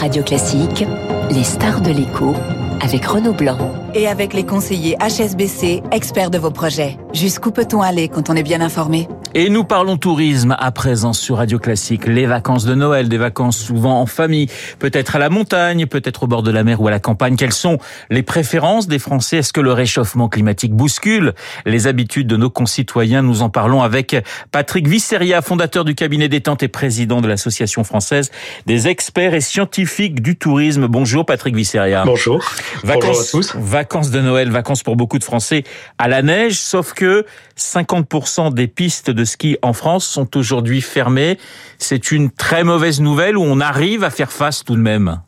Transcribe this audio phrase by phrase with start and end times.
[0.00, 0.86] Radio Classique,
[1.30, 2.34] les stars de l'écho
[2.80, 3.58] avec Renaud Blanc.
[3.94, 6.96] Et avec les conseillers HSBC, experts de vos projets.
[7.12, 9.08] Jusqu'où peut-on aller quand on est bien informé?
[9.34, 12.06] Et nous parlons tourisme à présent sur Radio Classique.
[12.06, 14.48] Les vacances de Noël, des vacances souvent en famille,
[14.78, 17.36] peut-être à la montagne, peut-être au bord de la mer ou à la campagne.
[17.36, 17.78] Quelles sont
[18.10, 19.38] les préférences des Français?
[19.38, 23.22] Est-ce que le réchauffement climatique bouscule les habitudes de nos concitoyens?
[23.22, 24.16] Nous en parlons avec
[24.50, 28.30] Patrick Visseria, fondateur du cabinet détente et président de l'Association française
[28.66, 30.88] des experts et scientifiques du tourisme.
[30.88, 32.02] Bonjour Patrick Visseria.
[32.04, 32.42] Bonjour.
[32.82, 33.56] Vacances, Bonjour à tous.
[33.56, 35.64] Vacances de Noël, vacances pour beaucoup de Français
[35.98, 37.24] à la neige, sauf que
[37.56, 41.38] 50% des pistes de ski en France sont aujourd'hui fermées.
[41.78, 45.20] C'est une très mauvaise nouvelle où on arrive à faire face tout de même.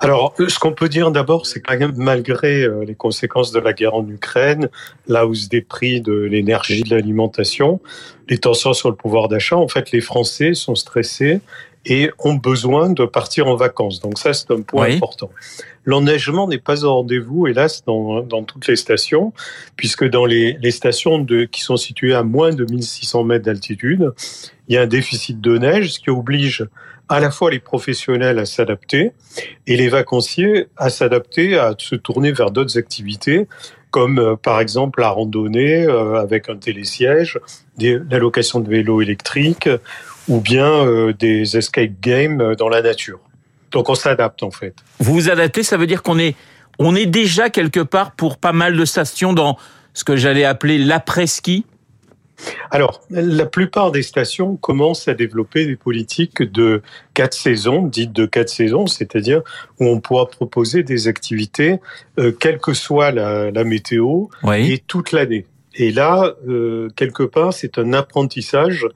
[0.00, 3.94] Alors, ce qu'on peut dire d'abord, c'est que malgré euh, les conséquences de la guerre
[3.94, 4.68] en Ukraine,
[5.08, 7.80] la hausse des prix de l'énergie, de l'alimentation,
[8.28, 11.40] les tensions sur le pouvoir d'achat, en fait, les Français sont stressés
[11.88, 14.00] et ont besoin de partir en vacances.
[14.00, 14.96] Donc ça, c'est un point Oui.
[14.96, 15.30] important.
[15.84, 19.32] L'enneigement n'est pas au rendez-vous, hélas, dans, dans toutes les stations,
[19.76, 24.12] puisque dans les, les stations de, qui sont situées à moins de 1600 mètres d'altitude,
[24.68, 26.66] il y a un déficit de neige, ce qui oblige
[27.08, 29.12] à la fois les professionnels à s'adapter
[29.68, 33.46] et les vacanciers à s'adapter, à se tourner vers d'autres activités,
[33.92, 37.38] comme euh, par exemple la randonnée euh, avec un télésiège,
[37.78, 39.68] des- la location de vélos électriques
[40.28, 43.20] ou bien euh, des escape games euh, dans la nature.
[43.72, 44.74] Donc on s'adapte en fait.
[45.00, 46.34] Vous vous adaptez, ça veut dire qu'on est,
[46.78, 49.56] on est déjà quelque part pour pas mal de stations dans
[49.94, 51.64] ce que j'allais appeler l'après-ski?
[52.70, 56.82] Alors, la plupart des stations commencent à développer des politiques de
[57.14, 59.40] quatre saisons, dites de quatre saisons, c'est-à-dire
[59.80, 61.80] où on pourra proposer des activités,
[62.18, 64.70] euh, quelle que soit la, la météo, Oui.
[64.70, 65.46] et toute l'année.
[65.74, 68.86] Et là, euh, quelque part, c'est un apprentissage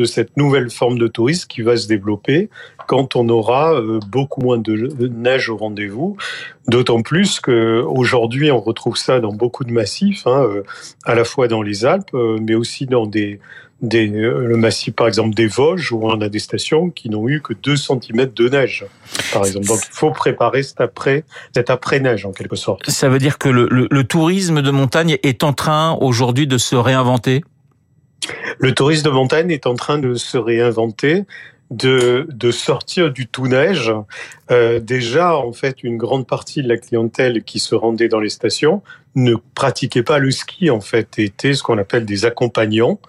[0.00, 2.48] de cette nouvelle forme de tourisme qui va se développer
[2.86, 6.16] quand on aura euh, beaucoup moins de neige au rendez-vous.
[6.68, 10.62] D'autant plus que aujourd'hui, on retrouve ça dans beaucoup de massifs, hein, euh,
[11.04, 13.40] à la fois dans les Alpes, euh, mais aussi dans des,
[13.82, 17.52] le massif, par exemple, des Vosges, où on a des stations qui n'ont eu que
[17.52, 18.86] 2 cm de neige,
[19.34, 19.66] par exemple.
[19.66, 21.24] Donc, il faut préparer cet après,
[21.54, 22.88] cet après-neige, en quelque sorte.
[22.88, 27.42] Ça veut dire que le tourisme de montagne est en train aujourd'hui de se réinventer?
[28.58, 31.24] Le tourisme de montagne est en train de se réinventer,
[31.70, 33.92] de, de sortir du tout neige.
[34.50, 38.30] Euh, déjà, en fait, une grande partie de la clientèle qui se rendait dans les
[38.30, 38.82] stations
[39.14, 43.00] ne pratiquait pas le ski, en fait, était ce qu'on appelle des accompagnants.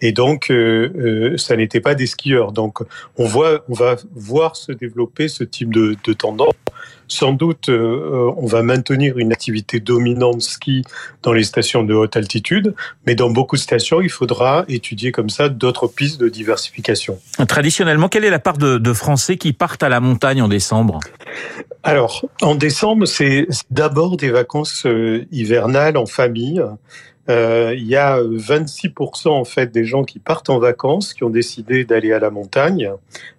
[0.00, 2.52] Et donc, euh, euh, ça n'était pas des skieurs.
[2.52, 2.80] Donc,
[3.16, 6.52] on voit, on va voir se développer ce type de, tendance.
[7.06, 10.82] Sans doute, on va maintenir une activité dominante ski
[11.22, 12.74] dans les stations de haute altitude,
[13.06, 17.18] mais dans beaucoup de stations, il faudra étudier comme ça d'autres pistes de diversification.
[17.46, 20.83] Traditionnellement, quelle est la part de, de Français qui partent à la montagne en décembre?
[21.82, 26.62] Alors, en décembre, c'est d'abord des vacances euh, hivernales en famille.
[27.30, 31.30] Euh, il y a 26% en fait des gens qui partent en vacances, qui ont
[31.30, 32.90] décidé d'aller à la montagne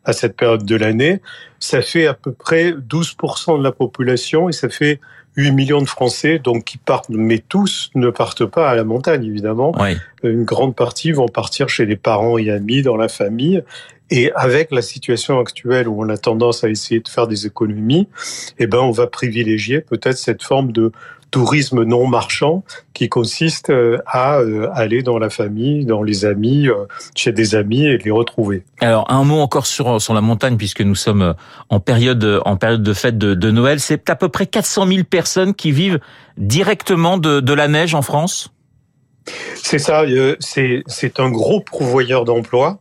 [0.04, 1.22] à cette période de l'année.
[1.60, 5.00] Ça fait à peu près 12% de la population et ça fait
[5.38, 9.26] 8 millions de Français donc qui partent, mais tous ne partent pas à la montagne
[9.26, 9.74] évidemment.
[9.80, 9.98] Oui.
[10.24, 13.64] une grande partie vont partir chez les parents et amis, dans la famille.
[14.12, 18.08] Et avec la situation actuelle où on a tendance à essayer de faire des économies,
[18.60, 20.92] eh ben, on va privilégier peut-être cette forme de
[21.36, 22.64] tourisme non marchand
[22.94, 27.56] qui consiste euh, à euh, aller dans la famille, dans les amis, euh, chez des
[27.56, 28.64] amis et les retrouver.
[28.80, 31.36] Alors un mot encore sur sur la montagne puisque nous sommes
[31.68, 33.82] en période en période de fête de, de Noël.
[33.82, 36.00] C'est à peu près 400 000 personnes qui vivent
[36.38, 38.54] directement de, de la neige en France?
[39.56, 40.06] C'est ça,
[40.40, 42.80] c'est c'est un gros pourvoyeur d'emplois.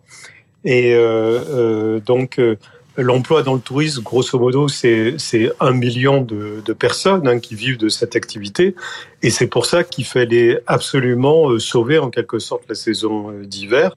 [0.64, 2.56] Et euh, euh, donc, euh,
[2.96, 5.16] l'emploi dans le tourisme, grosso modo, c'est
[5.60, 8.74] un million de, de personnes hein, qui vivent de cette activité.
[9.22, 13.44] Et c'est pour ça qu'il fallait absolument euh, sauver en quelque sorte la saison euh,
[13.44, 13.96] d'hiver,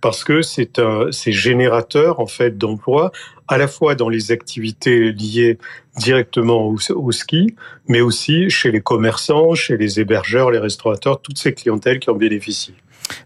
[0.00, 3.10] parce que c'est générateur en fait d'emplois
[3.48, 5.58] à la fois dans les activités liées
[5.96, 7.56] directement au, au ski,
[7.88, 12.14] mais aussi chez les commerçants, chez les hébergeurs, les restaurateurs, toutes ces clientèles qui en
[12.14, 12.74] bénéficient.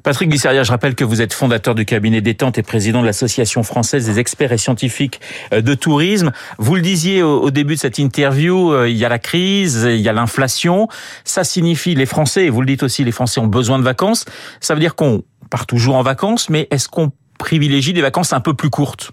[0.03, 3.63] Patrick Bisseria, je rappelle que vous êtes fondateur du cabinet détente et président de l'Association
[3.63, 5.21] française des experts et scientifiques
[5.53, 6.33] euh, de tourisme.
[6.59, 10.01] Vous le disiez au, début de cette interview, euh, il y a la crise, il
[10.01, 10.89] y a l'inflation.
[11.25, 14.25] Ça signifie les Français, et vous le dites aussi, les Français ont besoin de vacances.
[14.61, 18.41] Ça veut dire qu'on part toujours en vacances, mais est-ce qu'on privilégie des vacances un
[18.41, 19.13] peu plus courtes?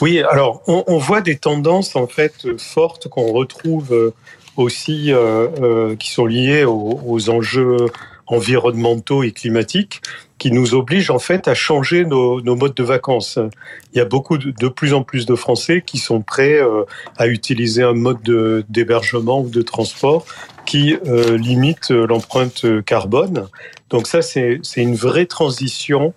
[0.00, 4.14] Oui, alors on, voit des tendances en fait fortes qu'on retrouve euh,
[4.56, 5.10] aussi
[5.98, 7.86] qui sont liées aux enjeux
[8.26, 10.00] environnementaux et climatiques
[10.38, 13.38] qui nous obligent en fait à changer nos, nos modes de vacances.
[13.92, 16.60] Il y a beaucoup de, de, plus en plus de Français qui sont prêts
[17.16, 20.26] à utiliser un mode d'hébergement ou de transport
[20.66, 23.48] qui euh, limite l'empreinte carbone.
[23.90, 26.14] Donc ça, c'est une vraie transition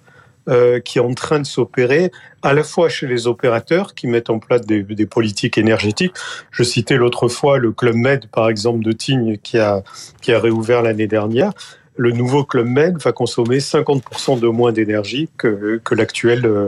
[0.49, 2.09] euh, qui est en train de s'opérer
[2.41, 6.13] à la fois chez les opérateurs qui mettent en place des, des politiques énergétiques.
[6.51, 9.83] Je citais l'autre fois le Club Med, par exemple, de Tignes, qui a,
[10.21, 11.51] qui a réouvert l'année dernière
[11.97, 16.67] le nouveau Club Med va consommer 50% de moins d'énergie que, l'actuel, euh,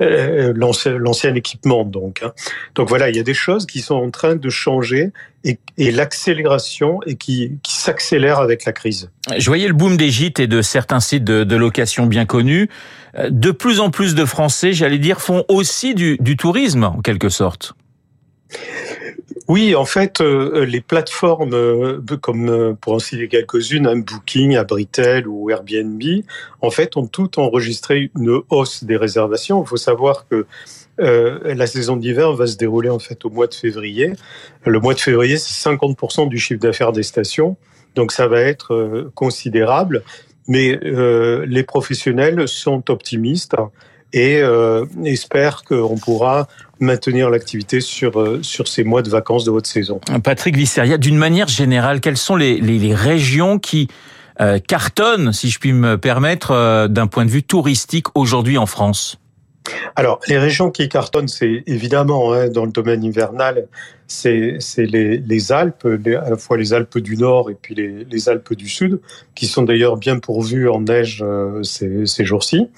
[0.00, 1.84] euh l'ancien équipement.
[1.84, 2.32] Donc, hein.
[2.74, 5.12] donc voilà, il y a des choses qui sont en train de changer
[5.44, 5.58] et,
[5.92, 9.10] l'accélération et qui, s'accélère avec la crise.
[9.36, 12.68] Je voyais le boom des gîtes et de certains sites de, location bien connus.
[13.16, 17.28] Euh, de plus en plus de Français, j'allais dire, font aussi du tourisme en quelque
[17.28, 17.74] sorte.
[19.48, 24.56] Oui, en fait, euh, les plateformes euh, comme euh, pour en citer quelques-unes, un Booking,
[24.56, 26.02] Abritel ou Airbnb,
[26.62, 29.62] en fait, ont toutes enregistré une hausse des réservations.
[29.62, 30.46] Il faut savoir que
[30.98, 34.14] la saison d'hiver va se dérouler en fait au mois de février.
[34.64, 37.58] Le mois de février, c'est 50% du chiffre d'affaires des stations,
[37.94, 40.02] donc ça va être considérable.
[40.48, 43.54] Mais les professionnels sont optimistes
[44.16, 46.48] et euh, espèrent qu'on pourra
[46.80, 50.00] maintenir l'activité sur, euh, sur ces mois de vacances de votre saison.
[50.24, 53.88] Patrick Visseria, d'une manière générale, quelles sont les, les, les régions qui
[54.40, 58.66] euh, cartonnent, si je puis me permettre, euh, d'un point de vue touristique aujourd'hui en
[58.66, 59.18] France?
[59.96, 63.66] Alors, les régions qui cartonnent, c'est évidemment hein, dans le domaine hivernal,
[64.06, 68.28] c'est les, les, Alpes, à la fois les Alpes du Nord et puis les, les
[68.28, 69.00] Alpes du Sud,
[69.34, 72.68] qui sont d'ailleurs bien pourvues en neige euh, ces, ces jours-ci.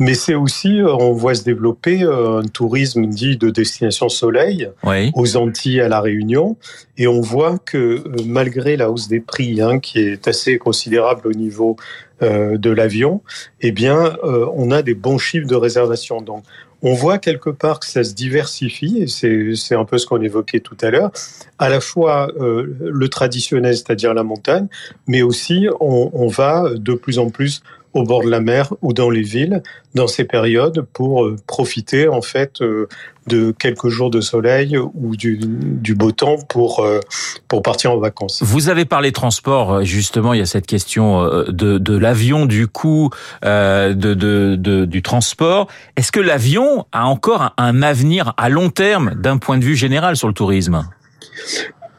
[0.00, 4.68] Mais c'est aussi, euh, on voit se développer euh, un tourisme dit de destination soleil
[4.82, 5.12] oui.
[5.14, 6.56] aux Antilles, à la Réunion,
[6.96, 11.32] et on voit que malgré la hausse des prix, hein, qui est assez considérable au
[11.32, 11.76] niveau
[12.22, 13.22] euh, de l'avion,
[13.62, 16.20] eh bien, euh, on a des bons chiffres de réservation.
[16.20, 16.44] Donc,
[16.82, 20.60] on voit quelque part que ça se diversifie, et c'est un peu ce qu'on évoquait
[20.60, 21.10] tout à l'heure,
[21.58, 24.66] à la fois euh, le traditionnel, c'est-à-dire la montagne,
[25.06, 27.62] mais aussi on, on va de plus en plus
[27.94, 29.62] au bord de la mer ou dans les villes
[29.94, 32.88] dans ces périodes pour euh, profiter en fait euh,
[33.26, 37.00] de quelques jours de soleil ou du, du beau temps pour euh,
[37.48, 38.42] pour partir en vacances.
[38.42, 43.10] Vous avez parlé transport justement, il y a cette question de, de l'avion, du coût
[43.42, 45.66] de, de, de, du transport.
[45.96, 50.16] Est-ce que l'avion a encore un avenir à long terme d'un point de vue général
[50.16, 50.84] sur le tourisme?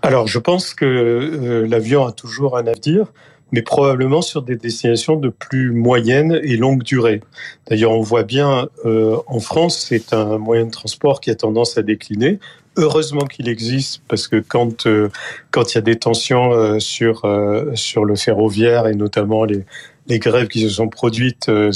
[0.03, 3.05] Alors, je pense que euh, l'avion a toujours un avenir
[3.51, 7.21] mais probablement sur des destinations de plus moyenne et longue durée.
[7.69, 11.77] D'ailleurs, on voit bien euh, en France, c'est un moyen de transport qui a tendance
[11.77, 12.39] à décliner.
[12.77, 15.09] Heureusement qu'il existe parce que quand euh,
[15.51, 19.65] quand il y a des tensions euh, sur euh, sur le ferroviaire et notamment les
[20.07, 21.71] les grèves qui se sont produites, euh,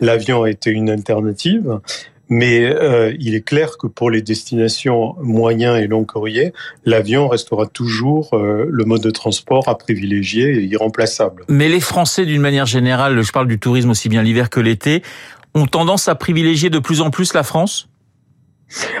[0.00, 1.80] l'avion a été une alternative.
[2.28, 6.52] Mais euh, il est clair que pour les destinations moyens et long courriers,
[6.84, 11.44] l'avion restera toujours euh, le mode de transport à privilégier et irremplaçable.
[11.48, 15.02] Mais les Français, d'une manière générale, je parle du tourisme aussi bien l'hiver que l'été,
[15.54, 17.88] ont tendance à privilégier de plus en plus la France?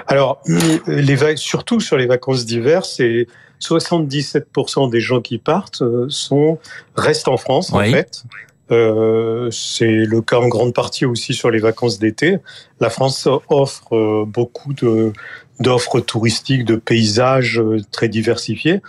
[0.06, 0.40] Alors,
[0.86, 3.26] les surtout sur les vacances d'hiver, c'est
[3.60, 6.58] 77% des gens qui partent euh, sont
[6.94, 7.88] restent en France oui.
[7.88, 8.24] en fait.
[8.70, 12.38] Euh, c'est le cas en grande partie aussi sur les vacances d'été.
[12.80, 15.12] La France offre euh, beaucoup de
[15.58, 18.82] d'offres touristiques, de paysages euh, très diversifiés,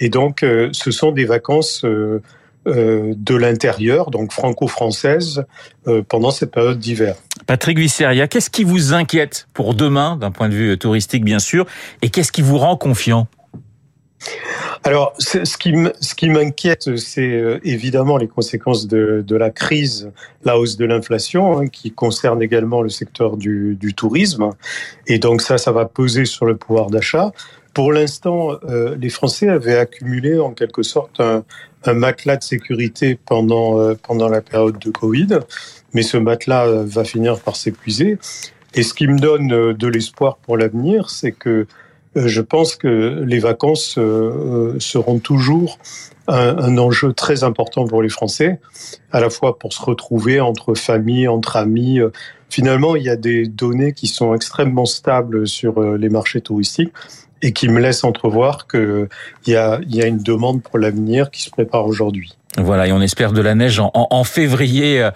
[0.00, 5.44] et donc ce sont des vacances de l'intérieur, donc franco-françaises,
[6.08, 7.16] pendant cette période d'hiver.
[7.46, 11.66] Patrick Visseria, qu'est-ce qui vous inquiète pour demain, d'un point de vue touristique bien sûr,
[12.00, 13.28] et qu'est-ce qui vous rend confiant?
[14.82, 15.56] Alors, ce
[16.14, 20.10] qui m'inquiète, c'est euh, évidemment les conséquences de, de, la crise,
[20.44, 24.50] la hausse de l'inflation, hein, qui concerne également le secteur du, du, tourisme.
[25.06, 27.32] Et donc ça, ça va peser sur le pouvoir d'achat.
[27.72, 31.44] Pour l'instant, euh, les Français avaient accumulé en quelque sorte un,
[31.86, 35.40] matelas de sécurité pendant, euh, pendant la période de Covid,
[35.94, 38.18] mais ce matelas va finir par s'épuiser.
[38.74, 41.66] Et ce qui me donne de l'espoir pour l'avenir, c'est que
[42.14, 45.78] je pense que les vacances euh, seront toujours
[46.28, 48.60] un, un, enjeu très important pour les Français,
[49.12, 52.00] à la fois pour se retrouver entre familles, entre amis.
[52.48, 56.92] Finalement, il y a des données qui sont extrêmement stables sur euh, les marchés touristiques
[57.42, 59.08] et qui me laissent entrevoir qu'il
[59.46, 62.36] y y a une demande pour l'avenir qui se prépare aujourd'hui.
[62.58, 65.08] Voilà, et on espère de la neige en, en février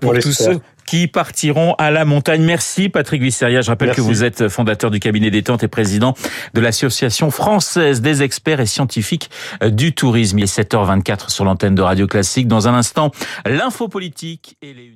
[0.00, 2.42] pour tous ceux qui partiront à la montagne.
[2.42, 3.60] Merci Patrick Visseria.
[3.60, 6.14] Je rappelle que vous êtes fondateur du cabinet détente et président
[6.54, 9.30] de l'Association française des experts et scientifiques
[9.64, 10.38] du tourisme.
[10.40, 12.48] Il est 7h24 sur l'antenne de Radio Classique.
[12.48, 13.12] Dans un instant,
[13.46, 14.90] l'info politique et les